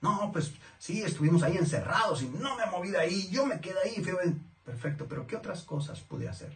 [0.00, 3.78] No, pues sí, estuvimos ahí encerrados y no me moví de ahí, yo me quedé
[3.84, 4.04] ahí.
[4.64, 6.52] Perfecto, pero ¿qué otras cosas pude hacer?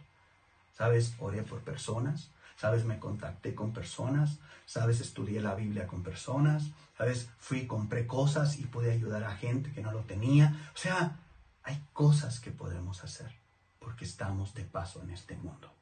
[0.77, 1.13] ¿Sabes?
[1.19, 2.29] Oré por personas,
[2.61, 2.85] ¿sabes?
[2.85, 5.01] Me contacté con personas, ¿sabes?
[5.01, 7.27] Estudié la Biblia con personas, ¿sabes?
[7.39, 10.69] Fui, compré cosas y pude ayudar a gente que no lo tenía.
[10.75, 11.17] O sea,
[11.63, 13.31] hay cosas que podemos hacer
[13.79, 15.73] porque estamos de paso en este mundo.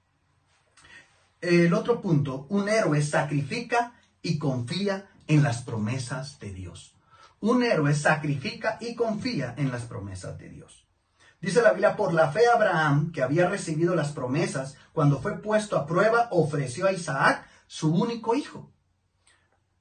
[1.42, 6.96] El otro punto, un héroe sacrifica y confía en las promesas de Dios.
[7.42, 10.86] Un héroe sacrifica y confía en las promesas de Dios.
[11.42, 15.78] Dice la Biblia, por la fe Abraham, que había recibido las promesas, cuando fue puesto
[15.78, 18.74] a prueba, ofreció a Isaac, su único hijo.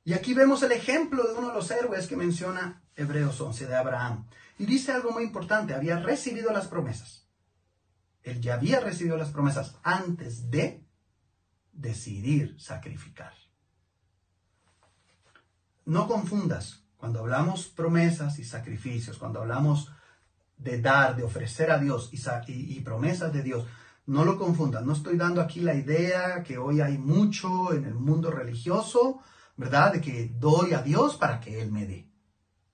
[0.05, 3.77] Y aquí vemos el ejemplo de uno de los héroes que menciona Hebreos 11 de
[3.77, 4.29] Abraham.
[4.57, 7.27] Y dice algo muy importante, había recibido las promesas.
[8.23, 10.87] Él ya había recibido las promesas antes de
[11.73, 13.33] decidir sacrificar.
[15.85, 19.91] No confundas cuando hablamos promesas y sacrificios, cuando hablamos
[20.59, 22.11] de dar, de ofrecer a Dios
[22.47, 23.65] y, promesas de Dios.
[24.07, 27.95] No lo confundan, no estoy dando aquí la idea que hoy hay mucho en el
[27.95, 29.21] mundo religioso,
[29.57, 29.93] ¿verdad?
[29.93, 32.09] De que doy a Dios para que Él me dé.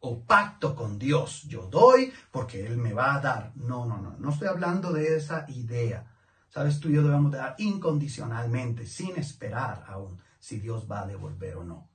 [0.01, 3.53] O pacto con Dios, yo doy porque Él me va a dar.
[3.57, 6.07] No, no, no, no estoy hablando de esa idea.
[6.51, 11.57] Sabes, tú y yo debemos dar incondicionalmente, sin esperar aún si Dios va a devolver
[11.57, 11.89] o no.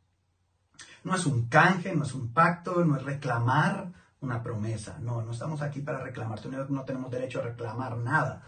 [1.03, 4.97] No es un canje, no es un pacto, no es reclamar, una promesa.
[4.99, 6.39] No, no estamos aquí para reclamar.
[6.39, 8.43] Tú no tenemos derecho a reclamar nada.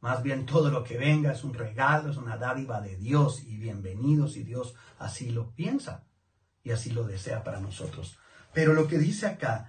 [0.00, 3.56] Más bien todo lo que venga es un regalo, es una dádiva de Dios y
[3.56, 6.04] bienvenidos si Dios así lo piensa
[6.62, 8.18] y así lo desea para nosotros.
[8.52, 9.68] Pero lo que dice acá,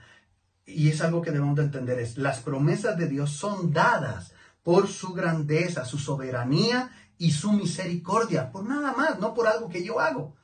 [0.66, 4.88] y es algo que debemos de entender, es las promesas de Dios son dadas por
[4.88, 10.00] su grandeza, su soberanía y su misericordia, por nada más, no por algo que yo
[10.00, 10.36] hago.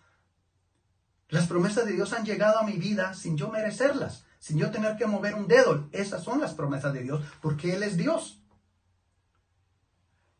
[1.28, 4.98] Las promesas de Dios han llegado a mi vida sin yo merecerlas, sin yo tener
[4.98, 5.88] que mover un dedo.
[5.92, 8.42] Esas son las promesas de Dios porque Él es Dios.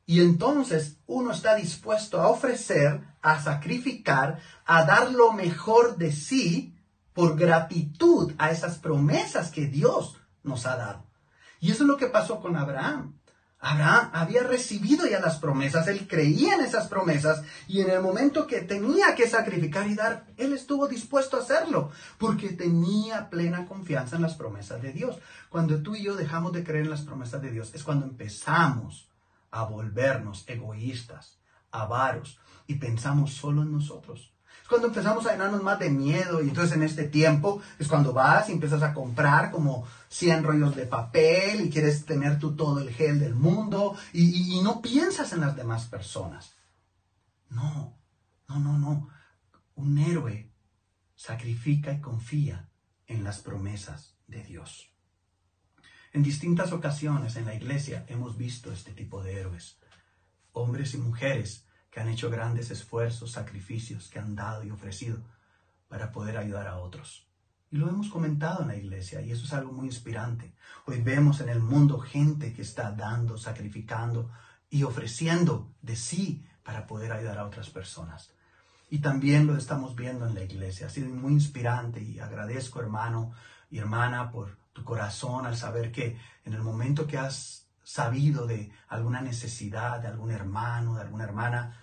[0.08, 6.76] Y entonces uno está dispuesto a ofrecer, a sacrificar, a dar lo mejor de sí
[7.14, 11.06] por gratitud a esas promesas que Dios nos ha dado.
[11.60, 13.21] Y eso es lo que pasó con Abraham.
[13.62, 18.48] Abraham había recibido ya las promesas, él creía en esas promesas y en el momento
[18.48, 24.16] que tenía que sacrificar y dar, él estuvo dispuesto a hacerlo porque tenía plena confianza
[24.16, 25.20] en las promesas de Dios.
[25.50, 29.08] Cuando tú y yo dejamos de creer en las promesas de Dios es cuando empezamos
[29.52, 31.38] a volvernos egoístas,
[31.72, 34.32] avaros y pensamos solo en nosotros
[34.72, 38.48] cuando empezamos a llenarnos más de miedo y entonces en este tiempo es cuando vas
[38.48, 42.90] y empiezas a comprar como 100 rollos de papel y quieres tener tú todo el
[42.90, 46.56] gel del mundo y, y no piensas en las demás personas.
[47.50, 48.00] No,
[48.48, 49.10] no, no, no.
[49.76, 50.54] Un héroe
[51.16, 52.70] sacrifica y confía
[53.08, 54.90] en las promesas de Dios.
[56.14, 59.80] En distintas ocasiones en la iglesia hemos visto este tipo de héroes,
[60.54, 65.20] hombres y mujeres que han hecho grandes esfuerzos, sacrificios, que han dado y ofrecido
[65.90, 67.28] para poder ayudar a otros.
[67.70, 70.54] Y lo hemos comentado en la iglesia y eso es algo muy inspirante.
[70.86, 74.32] Hoy vemos en el mundo gente que está dando, sacrificando
[74.70, 78.34] y ofreciendo de sí para poder ayudar a otras personas.
[78.90, 80.88] Y también lo estamos viendo en la iglesia.
[80.88, 83.34] Ha sido muy inspirante y agradezco hermano
[83.70, 88.72] y hermana por tu corazón al saber que en el momento que has sabido de
[88.88, 91.78] alguna necesidad de algún hermano, de alguna hermana,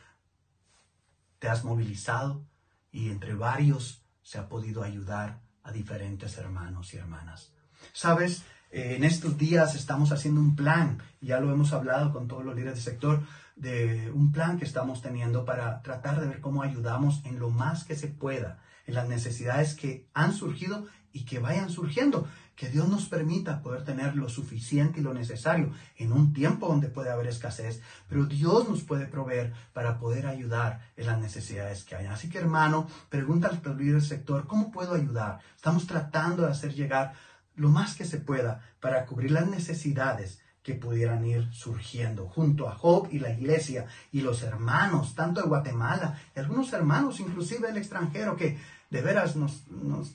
[1.39, 2.45] te has movilizado
[2.91, 7.53] y entre varios se ha podido ayudar a diferentes hermanos y hermanas.
[7.93, 12.45] Sabes, eh, en estos días estamos haciendo un plan, ya lo hemos hablado con todos
[12.45, 13.23] los líderes del sector,
[13.57, 17.85] de un plan que estamos teniendo para tratar de ver cómo ayudamos en lo más
[17.85, 22.89] que se pueda, en las necesidades que han surgido y que vayan surgiendo que Dios
[22.89, 27.29] nos permita poder tener lo suficiente y lo necesario en un tiempo donde puede haber
[27.29, 32.07] escasez, pero Dios nos puede proveer para poder ayudar en las necesidades que hay.
[32.07, 35.39] Así que hermano, pregúntale al líder del sector, ¿cómo puedo ayudar?
[35.55, 37.15] Estamos tratando de hacer llegar
[37.55, 42.75] lo más que se pueda para cubrir las necesidades que pudieran ir surgiendo junto a
[42.75, 47.79] Job y la iglesia y los hermanos, tanto de Guatemala y algunos hermanos inclusive del
[47.79, 48.59] extranjero que
[48.91, 49.65] de veras nos,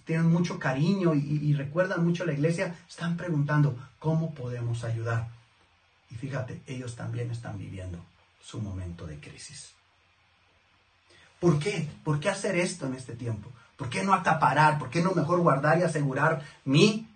[0.06, 5.28] tienen mucho cariño y, recuerdan mucho la iglesia, están preguntando cómo podemos ayudar.
[6.10, 8.00] Y fíjate, ellos también están viviendo
[8.44, 9.72] su momento de crisis.
[11.40, 11.88] ¿Por qué?
[12.04, 13.52] ¿Por qué hacer esto en este tiempo?
[13.78, 14.80] ¿Por qué no acaparar?
[14.80, 17.08] ¿Por qué no mejor guardar y asegurar mi,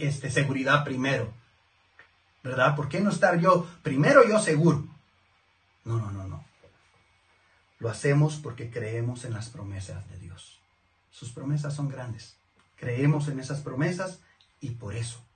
[0.00, 1.32] este, seguridad primero?
[2.42, 2.76] ¿Verdad?
[2.76, 4.86] ¿Por qué no estar yo primero yo seguro?
[5.84, 6.25] No, no, no.
[7.78, 10.60] Lo hacemos porque creemos en las promesas de Dios.
[11.10, 12.36] Sus promesas son grandes.
[12.76, 14.20] Creemos en esas promesas
[14.60, 15.26] y por eso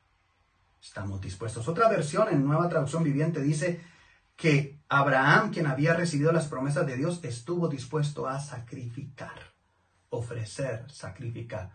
[0.80, 1.68] estamos dispuestos.
[1.68, 3.80] Otra versión en Nueva Traducción Viviente dice
[4.36, 9.52] que Abraham, quien había recibido las promesas de Dios, estuvo dispuesto a sacrificar,
[10.08, 11.72] ofrecer, sacrificar.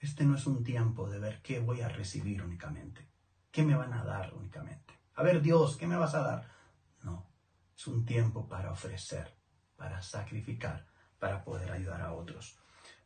[0.00, 3.06] Este no es un tiempo de ver qué voy a recibir únicamente,
[3.52, 4.94] qué me van a dar únicamente.
[5.14, 6.48] A ver, Dios, ¿qué me vas a dar?
[7.02, 7.26] No,
[7.76, 9.32] es un tiempo para ofrecer,
[9.80, 10.84] para sacrificar,
[11.18, 12.54] para poder ayudar a otros.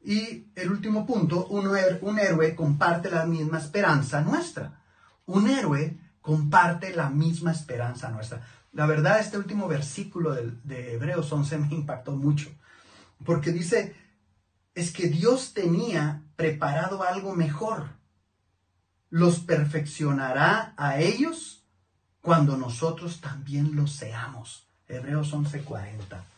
[0.03, 4.83] Y el último punto, un, un héroe comparte la misma esperanza nuestra.
[5.27, 8.45] Un héroe comparte la misma esperanza nuestra.
[8.73, 12.51] La verdad, este último versículo de, de Hebreos 11 me impactó mucho,
[13.25, 13.95] porque dice,
[14.75, 17.91] es que Dios tenía preparado algo mejor.
[19.11, 21.65] Los perfeccionará a ellos
[22.21, 24.67] cuando nosotros también lo seamos.
[24.89, 26.34] Hebreos 11:40.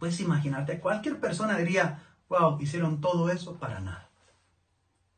[0.00, 4.08] Puedes imaginarte, cualquier persona diría, wow, hicieron todo eso para nada.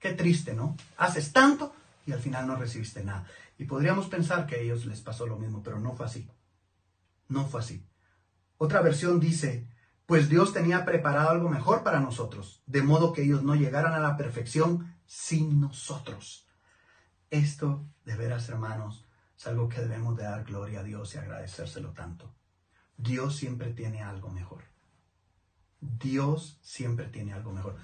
[0.00, 0.76] Qué triste, ¿no?
[0.96, 1.72] Haces tanto
[2.04, 3.24] y al final no recibiste nada.
[3.56, 6.28] Y podríamos pensar que a ellos les pasó lo mismo, pero no fue así.
[7.28, 7.86] No fue así.
[8.58, 9.68] Otra versión dice,
[10.04, 14.00] pues Dios tenía preparado algo mejor para nosotros, de modo que ellos no llegaran a
[14.00, 16.48] la perfección sin nosotros.
[17.30, 19.06] Esto, de veras, hermanos,
[19.38, 22.34] es algo que debemos de dar gloria a Dios y agradecérselo tanto.
[22.96, 24.71] Dios siempre tiene algo mejor.
[25.82, 27.76] Dios siempre tiene algo mejor.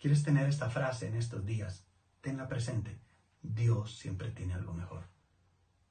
[0.00, 1.84] ¿Quieres tener esta frase en estos días?
[2.20, 3.00] Tenla presente.
[3.42, 5.08] Dios siempre tiene algo mejor.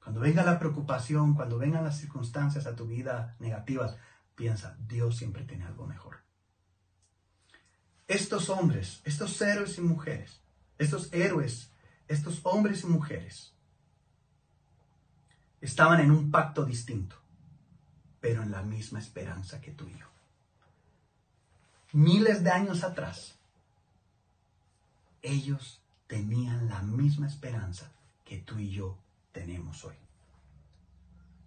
[0.02, 3.98] Cuando venga la preocupación, cuando vengan las circunstancias a tu vida negativas,
[4.34, 6.24] piensa, Dios siempre tiene algo mejor.
[8.06, 10.40] Estos hombres, estos héroes y mujeres,
[10.78, 11.70] estos héroes,
[12.06, 13.54] estos hombres y mujeres,
[15.60, 17.16] estaban en un pacto distinto,
[18.18, 20.07] pero en la misma esperanza que tú y yo.
[21.92, 23.38] Miles de años atrás,
[25.22, 27.92] ellos tenían la misma esperanza
[28.24, 28.98] que tú y yo
[29.32, 29.96] tenemos hoy.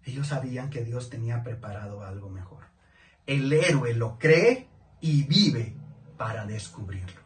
[0.04, 2.64] Ellos sabían que Dios tenía preparado algo mejor.
[3.26, 4.68] El héroe lo cree
[5.00, 5.76] y vive
[6.16, 7.22] para descubrirlo.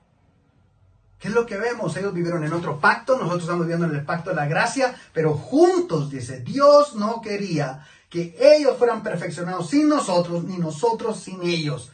[1.19, 1.97] ¿Qué es lo que vemos?
[1.97, 5.35] Ellos vivieron en otro pacto, nosotros estamos viviendo en el pacto de la gracia, pero
[5.35, 11.93] juntos, dice, Dios no quería que ellos fueran perfeccionados sin nosotros, ni nosotros sin ellos.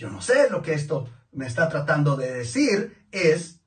[0.00, 3.60] Yo no sé lo que esto me está tratando de decir, es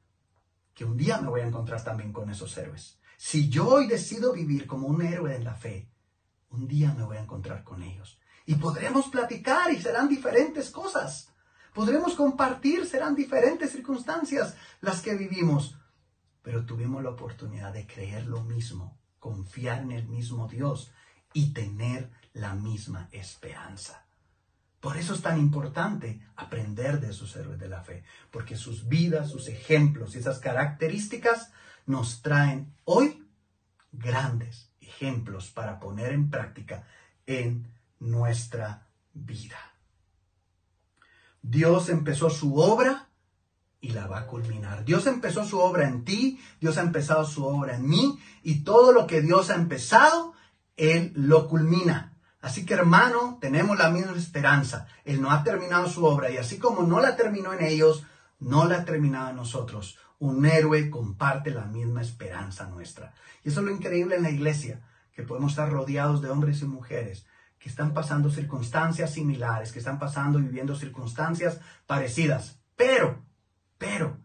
[0.74, 2.98] que un día me voy a encontrar también con esos héroes.
[3.18, 5.92] Si yo hoy decido vivir como un héroe en la fe,
[6.50, 8.18] un día me voy a encontrar con ellos.
[8.48, 11.30] Y podremos platicar y serán diferentes cosas.
[11.72, 15.78] Podremos compartir, serán diferentes circunstancias las que vivimos.
[16.42, 20.92] Pero tuvimos la oportunidad de creer lo mismo, confiar en el mismo Dios
[21.32, 24.03] y tener la misma esperanza.
[24.84, 29.32] Por eso es tan importante aprender de esos héroes de la fe, porque sus vidas,
[29.32, 31.54] sus ejemplos y esas características
[31.86, 33.26] nos traen hoy
[33.94, 36.86] grandes ejemplos para poner en práctica
[37.26, 37.66] en
[38.02, 39.56] nuestra vida.
[41.42, 43.08] Dios empezó su obra
[43.80, 44.84] y la va a culminar.
[44.84, 48.92] Dios empezó su obra en ti, Dios ha empezado su obra en mí y todo
[48.92, 50.34] lo que Dios ha empezado,
[50.76, 52.13] Él lo culmina.
[52.44, 54.86] Así que hermano, tenemos la misma esperanza.
[55.06, 58.04] Él no ha terminado su obra y así como no la terminó en ellos,
[58.42, 59.98] no la ha terminado en nosotros.
[60.20, 63.14] Un héroe comparte la misma esperanza nuestra.
[63.46, 64.82] Y eso es lo increíble en la iglesia,
[65.14, 67.26] que podemos estar rodeados de hombres y mujeres
[67.60, 73.24] que están pasando circunstancias similares, que están pasando y viviendo circunstancias parecidas, pero,
[73.78, 74.18] pero,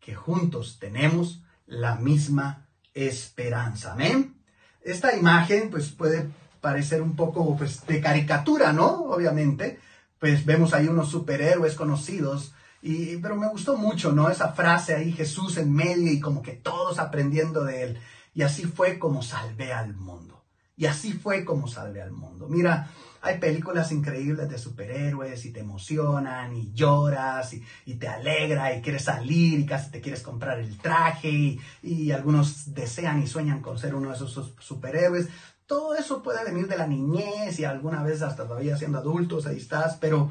[0.00, 3.92] que juntos tenemos la misma esperanza.
[3.92, 4.42] Amén.
[4.80, 6.32] Esta imagen, pues, puede
[6.62, 8.88] parecer un poco pues, de caricatura, ¿no?
[9.04, 9.78] Obviamente,
[10.18, 14.30] pues vemos ahí unos superhéroes conocidos, y, pero me gustó mucho, ¿no?
[14.30, 17.98] Esa frase ahí, Jesús en medio y como que todos aprendiendo de él.
[18.34, 20.42] Y así fue como salvé al mundo.
[20.76, 22.48] Y así fue como salve al mundo.
[22.48, 22.90] Mira,
[23.20, 29.04] hay películas increíbles de superhéroes y te emocionan y lloras y, te alegra y quieres
[29.04, 33.94] salir y casi te quieres comprar el traje y, algunos desean y sueñan con ser
[33.94, 35.28] uno de esos superhéroes.
[35.72, 39.56] Todo eso puede venir de la niñez y alguna vez hasta todavía siendo adultos, ahí
[39.56, 40.30] estás, pero,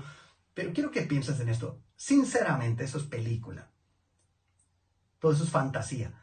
[0.54, 1.82] pero quiero que pienses en esto.
[1.96, 3.72] Sinceramente, eso es película.
[5.18, 6.14] Todo eso es fantasía.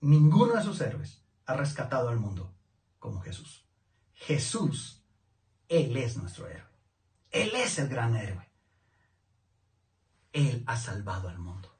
[0.00, 2.54] Ninguno de esos héroes ha rescatado al mundo
[3.00, 3.66] como Jesús.
[4.12, 5.04] Jesús,
[5.68, 6.78] Él es nuestro héroe.
[7.32, 8.48] Él es el gran héroe.
[10.32, 11.76] Él ha salvado al mundo.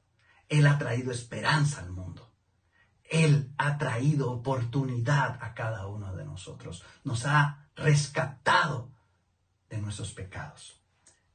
[0.49, 2.32] Él ha traído esperanza al mundo.
[3.13, 6.83] Él ha traído oportunidad a cada uno de nosotros.
[7.03, 8.89] Nos ha rescatado
[9.69, 10.81] de nuestros pecados.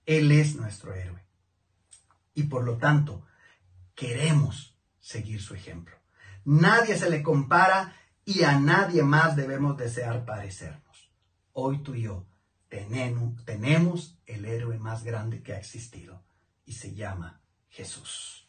[0.04, 1.24] Él es nuestro héroe.
[2.34, 3.24] Y por lo tanto,
[3.94, 5.96] queremos seguir su ejemplo.
[6.44, 11.12] Nadie se le compara y a nadie más debemos desear parecernos.
[11.52, 12.26] Hoy tú y yo
[12.68, 16.24] tenemos, el héroe más grande que ha existido
[16.66, 18.47] y se llama Jesús.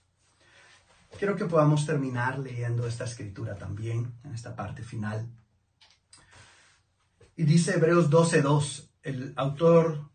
[1.18, 5.28] Quiero que podamos terminar leyendo esta escritura también, en esta parte final.
[7.36, 10.10] Y dice Hebreos 12.2, el autor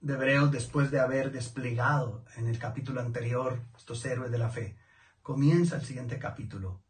[0.00, 4.76] de Hebreos, después de haber desplegado en el capítulo anterior estos héroes de la fe,
[5.22, 6.82] comienza el siguiente capítulo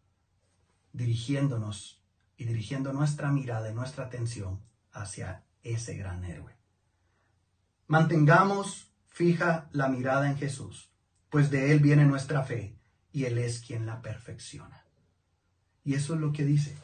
[0.92, 2.02] dirigiéndonos
[2.36, 4.60] y dirigiendo nuestra mirada y nuestra atención
[4.92, 6.56] hacia ese gran héroe.
[7.86, 10.90] Mantengamos fija la mirada en Jesús,
[11.30, 12.76] pues de Él viene nuestra fe
[13.14, 14.84] y Él es quien la perfecciona.
[15.84, 16.76] Y eso es lo que dice.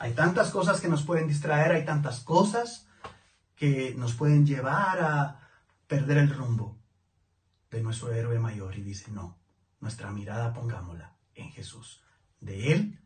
[0.00, 2.88] Hay tantas cosas que nos pueden distraer, hay tantas cosas
[3.54, 5.48] que nos pueden llevar a
[5.86, 6.76] perder el rumbo
[7.70, 8.76] de nuestro héroe mayor.
[8.76, 9.38] Y dice, no,
[9.78, 12.02] nuestra mirada pongámosla en Jesús.
[12.40, 12.98] De Él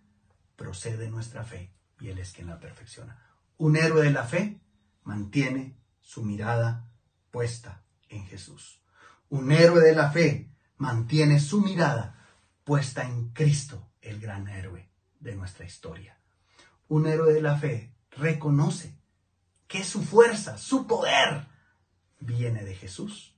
[0.56, 3.22] procede nuestra fe y Él es quien la perfecciona.
[3.58, 4.58] Un héroe de la fe
[5.02, 6.88] mantiene su mirada
[7.30, 8.82] puesta en Jesús.
[9.28, 12.16] Un héroe de la fe mantiene su mirada
[12.64, 16.18] puesta en Cristo, el gran héroe de nuestra historia.
[16.88, 18.96] Un héroe de la fe reconoce
[19.66, 21.46] que su fuerza, su poder,
[22.18, 23.34] viene de Jesús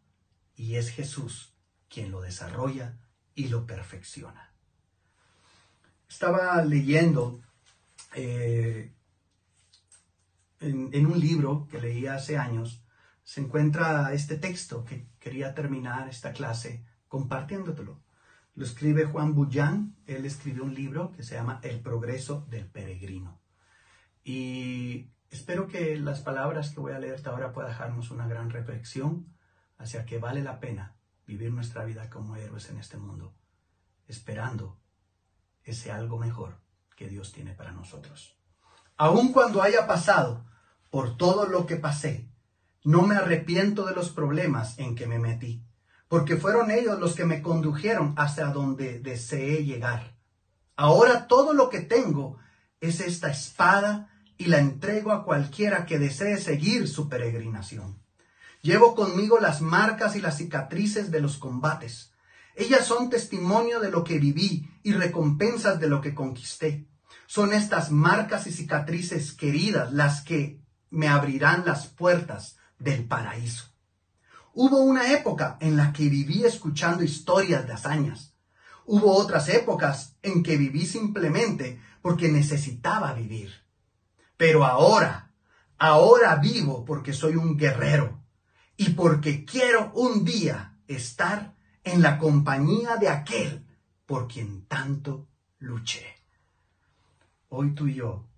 [0.56, 1.54] y es Jesús
[1.88, 2.98] quien lo desarrolla
[3.34, 4.52] y lo perfecciona.
[6.08, 7.42] Estaba leyendo
[8.14, 8.92] eh,
[10.60, 12.84] en, un libro que leí hace años,
[13.24, 18.01] se encuentra este texto que quería terminar esta clase compartiéndotelo.
[18.54, 23.40] Lo escribe Juan Bullán, él escribió un libro que se llama El progreso del peregrino.
[24.24, 29.34] Y espero que las palabras que voy a leerte ahora puedan dejarnos una gran reflexión
[29.78, 30.96] hacia que vale la pena
[31.26, 33.34] vivir nuestra vida como héroes en este mundo,
[34.06, 34.78] esperando
[35.64, 36.60] ese algo mejor
[36.94, 38.38] que Dios tiene para nosotros.
[38.96, 40.44] Aun cuando haya pasado
[40.90, 42.28] por todo lo que pasé,
[42.84, 45.64] no me arrepiento de los problemas en que me metí,
[46.12, 50.14] porque fueron ellos los que me condujeron hasta donde deseé llegar.
[50.76, 52.36] Ahora todo lo que tengo
[52.82, 57.98] es esta espada y la entrego a cualquiera que desee seguir su peregrinación.
[58.60, 62.12] Llevo conmigo las marcas y las cicatrices de los combates.
[62.56, 66.86] Ellas son testimonio de lo que viví y recompensas de lo que conquisté.
[67.26, 70.60] Son estas marcas y cicatrices queridas las que
[70.90, 73.71] me abrirán las puertas del paraíso.
[74.54, 78.34] Hubo una época en la que viví escuchando historias de hazañas.
[78.84, 83.50] Hubo otras épocas en que viví simplemente porque necesitaba vivir.
[84.36, 85.32] Pero ahora,
[85.78, 88.20] ahora vivo porque soy un guerrero
[88.76, 93.64] y porque quiero un día estar en la compañía de aquel
[94.04, 95.28] por quien tanto
[95.58, 96.06] luché.
[97.48, 98.28] Hoy tú y yo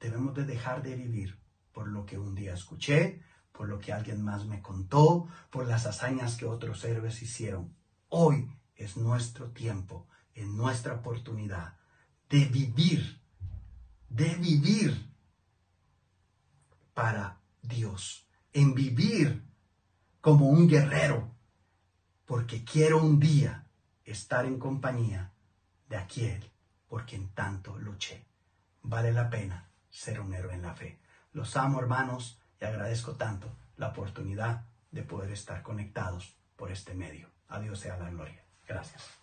[0.00, 1.38] debemos de dejar de vivir
[1.72, 3.22] por lo que un día escuché,
[3.52, 7.74] por lo que alguien más me contó, por las hazañas que otros héroes hicieron.
[8.08, 11.76] Hoy es nuestro tiempo, es nuestra oportunidad
[12.28, 13.20] de vivir,
[14.08, 15.10] de vivir
[16.94, 19.44] para Dios, en vivir
[20.20, 21.30] como un guerrero,
[22.24, 23.66] porque quiero un día
[24.04, 25.32] estar en compañía
[25.88, 26.50] de aquel
[26.88, 28.26] por quien tanto luché.
[28.82, 30.98] Vale la pena ser un héroe en la fe.
[31.32, 37.28] Los amo hermanos y agradezco tanto la oportunidad de poder estar conectados por este medio.
[37.48, 38.44] A Dios sea la gloria.
[38.68, 39.21] Gracias.